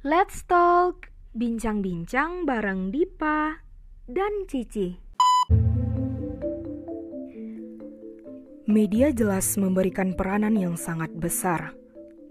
[0.00, 3.60] Let's talk, bincang-bincang bareng Dipa
[4.08, 4.96] dan Cici.
[8.64, 11.76] Media jelas memberikan peranan yang sangat besar,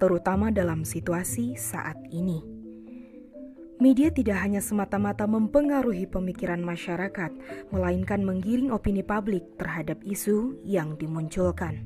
[0.02, 2.42] terutama dalam situasi saat ini.
[3.78, 7.30] Media tidak hanya semata-mata mempengaruhi pemikiran masyarakat,
[7.70, 11.86] melainkan menggiring opini publik terhadap isu yang dimunculkan.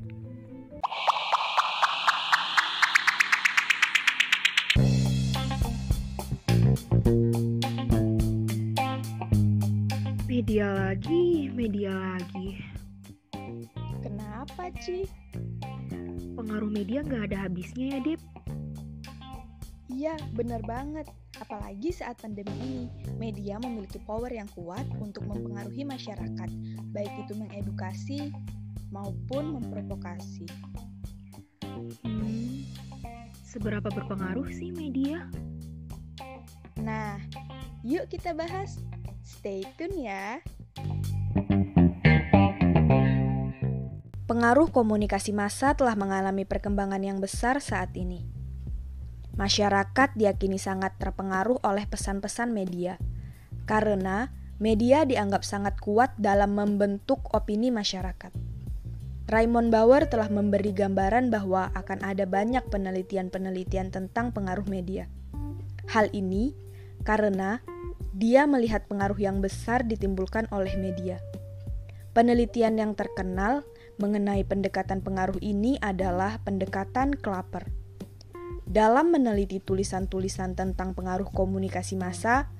[11.54, 12.58] Media lagi.
[14.02, 15.06] Kenapa, Ci?
[16.34, 18.20] Pengaruh media nggak ada habisnya ya, Dip?
[19.86, 21.06] Iya, bener banget.
[21.38, 26.50] Apalagi saat pandemi ini, media memiliki power yang kuat untuk mempengaruhi masyarakat,
[26.90, 28.18] baik itu mengedukasi
[28.90, 30.50] maupun memprovokasi.
[32.02, 32.66] Hmm,
[33.46, 35.30] seberapa berpengaruh sih media?
[36.82, 37.22] Nah,
[37.86, 38.82] yuk kita bahas.
[39.24, 40.42] Stay tune ya.
[44.34, 48.26] Pengaruh komunikasi massa telah mengalami perkembangan yang besar saat ini.
[49.38, 52.98] Masyarakat diyakini sangat terpengaruh oleh pesan-pesan media,
[53.62, 58.34] karena media dianggap sangat kuat dalam membentuk opini masyarakat.
[59.30, 65.06] Raymond Bauer telah memberi gambaran bahwa akan ada banyak penelitian-penelitian tentang pengaruh media.
[65.94, 66.58] Hal ini
[67.06, 67.62] karena
[68.10, 71.22] dia melihat pengaruh yang besar ditimbulkan oleh media.
[72.18, 73.62] Penelitian yang terkenal
[73.98, 77.70] mengenai pendekatan pengaruh ini adalah pendekatan Klaper.
[78.64, 82.50] Dalam meneliti tulisan-tulisan tentang pengaruh komunikasi massa,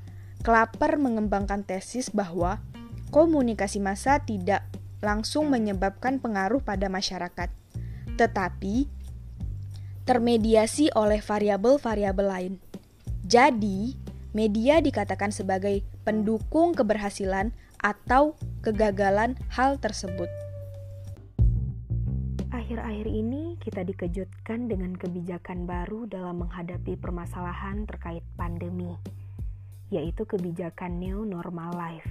[0.44, 2.60] Klaper mengembangkan tesis bahwa
[3.08, 4.66] komunikasi massa tidak
[5.00, 7.48] langsung menyebabkan pengaruh pada masyarakat,
[8.20, 8.86] tetapi
[10.04, 12.54] termediasi oleh variabel-variabel lain.
[13.24, 13.96] Jadi,
[14.36, 20.43] media dikatakan sebagai pendukung keberhasilan atau kegagalan hal tersebut.
[22.74, 28.98] Akhir-akhir ini kita dikejutkan dengan kebijakan baru dalam menghadapi permasalahan terkait pandemi,
[29.94, 32.10] yaitu kebijakan new normal life.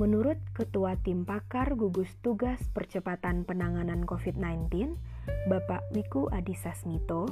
[0.00, 4.96] Menurut Ketua Tim Pakar Gugus Tugas Percepatan Penanganan COVID-19,
[5.44, 7.28] Bapak Wiku Adhisa Smito,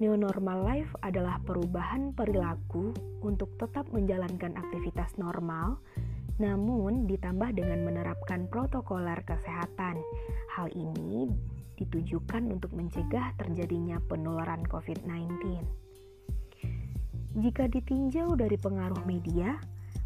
[0.00, 5.76] New normal life adalah perubahan perilaku untuk tetap menjalankan aktivitas normal,
[6.38, 10.02] namun ditambah dengan menerapkan protokoler kesehatan.
[10.54, 11.30] Hal ini
[11.78, 15.62] ditujukan untuk mencegah terjadinya penularan COVID-19.
[17.34, 19.58] Jika ditinjau dari pengaruh media,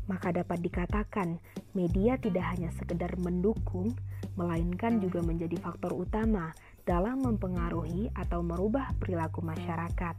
[0.09, 1.37] maka dapat dikatakan
[1.77, 3.93] media tidak hanya sekedar mendukung,
[4.41, 6.57] melainkan juga menjadi faktor utama
[6.89, 10.17] dalam mempengaruhi atau merubah perilaku masyarakat.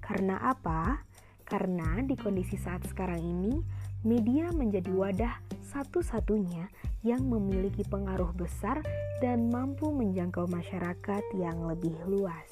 [0.00, 1.04] Karena apa?
[1.46, 3.62] Karena di kondisi saat sekarang ini,
[4.02, 5.34] media menjadi wadah
[5.70, 6.66] satu-satunya
[7.06, 8.82] yang memiliki pengaruh besar
[9.22, 12.50] dan mampu menjangkau masyarakat yang lebih luas.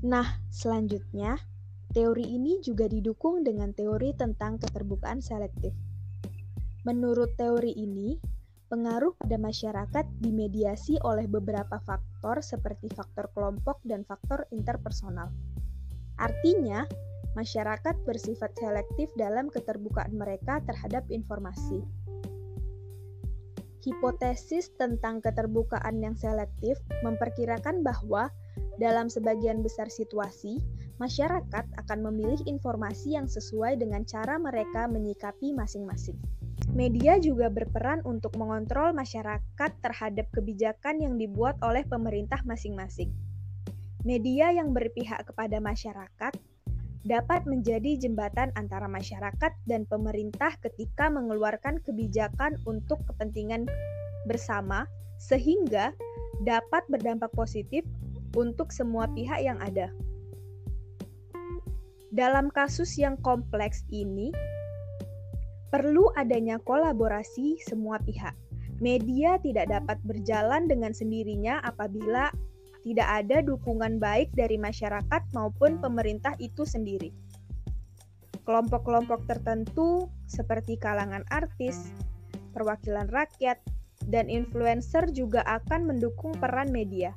[0.00, 1.36] Nah, selanjutnya,
[1.92, 5.76] teori ini juga didukung dengan teori tentang keterbukaan selektif.
[6.88, 8.16] Menurut teori ini,
[8.70, 15.26] Pengaruh pada masyarakat dimediasi oleh beberapa faktor seperti faktor kelompok dan faktor interpersonal.
[16.14, 16.86] Artinya,
[17.38, 21.82] masyarakat bersifat selektif dalam keterbukaan mereka terhadap informasi.
[23.80, 28.28] Hipotesis tentang keterbukaan yang selektif memperkirakan bahwa
[28.76, 30.60] dalam sebagian besar situasi,
[31.00, 36.20] masyarakat akan memilih informasi yang sesuai dengan cara mereka menyikapi masing-masing.
[36.76, 43.10] Media juga berperan untuk mengontrol masyarakat terhadap kebijakan yang dibuat oleh pemerintah masing-masing.
[44.04, 46.32] Media yang berpihak kepada masyarakat
[47.08, 53.64] dapat menjadi jembatan antara masyarakat dan pemerintah ketika mengeluarkan kebijakan untuk kepentingan
[54.28, 54.84] bersama,
[55.16, 55.96] sehingga
[56.44, 57.84] dapat berdampak positif
[58.36, 59.88] untuk semua pihak yang ada.
[62.10, 64.34] Dalam kasus yang kompleks ini,
[65.70, 68.34] Perlu adanya kolaborasi semua pihak.
[68.82, 72.34] Media tidak dapat berjalan dengan sendirinya apabila
[72.80, 77.12] tidak ada dukungan baik dari masyarakat maupun pemerintah itu sendiri.
[78.48, 81.92] Kelompok-kelompok tertentu seperti kalangan artis,
[82.56, 83.60] perwakilan rakyat,
[84.08, 87.12] dan influencer juga akan mendukung peran media.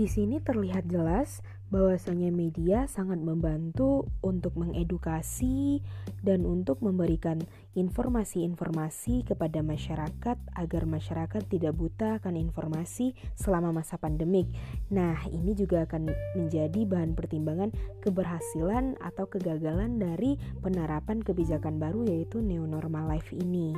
[0.00, 5.80] Di sini terlihat jelas bahwasanya media sangat membantu untuk mengedukasi
[6.20, 7.38] dan untuk memberikan
[7.78, 14.50] informasi-informasi kepada masyarakat agar masyarakat tidak buta akan informasi selama masa pandemik.
[14.90, 17.70] Nah, ini juga akan menjadi bahan pertimbangan
[18.02, 23.72] keberhasilan atau kegagalan dari penerapan kebijakan baru yaitu new normal life ini.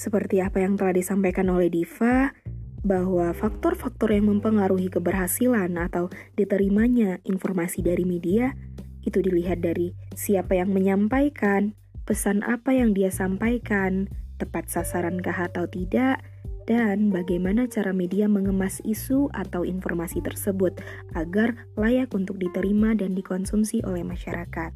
[0.00, 2.32] Seperti apa yang telah disampaikan oleh Diva,
[2.80, 8.56] bahwa faktor-faktor yang mempengaruhi keberhasilan atau diterimanya informasi dari media
[9.04, 11.72] itu dilihat dari siapa yang menyampaikan,
[12.04, 16.20] pesan apa yang dia sampaikan, tepat sasaran-kah atau tidak,
[16.68, 20.78] dan bagaimana cara media mengemas isu atau informasi tersebut
[21.16, 24.70] agar layak untuk diterima dan dikonsumsi oleh masyarakat.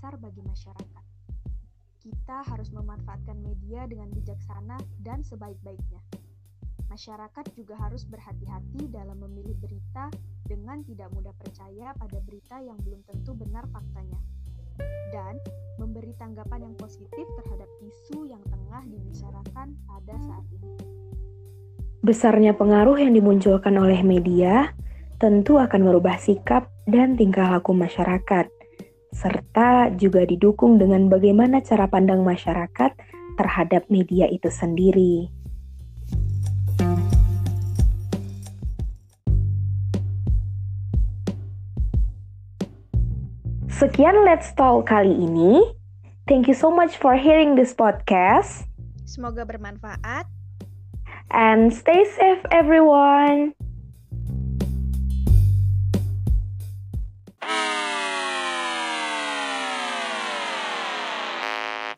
[0.00, 1.04] Besar bagi masyarakat.
[2.00, 6.00] Kita harus memanfaatkan media dengan bijaksana dan sebaik-baiknya.
[6.88, 10.08] Masyarakat juga harus berhati-hati dalam memilih berita
[10.48, 14.18] dengan tidak mudah percaya pada berita yang belum tentu benar faktanya,
[15.12, 15.36] dan
[15.76, 20.70] memberi tanggapan yang positif terhadap isu yang tengah dibicarakan pada saat ini.
[22.00, 24.72] Besarnya pengaruh yang dimunculkan oleh media
[25.20, 28.59] tentu akan merubah sikap dan tingkah laku masyarakat
[29.20, 32.96] serta juga didukung dengan bagaimana cara pandang masyarakat
[33.36, 35.28] terhadap media itu sendiri.
[43.68, 45.64] Sekian Let's Talk kali ini.
[46.24, 48.64] Thank you so much for hearing this podcast.
[49.04, 50.28] Semoga bermanfaat.
[51.32, 53.56] And stay safe everyone.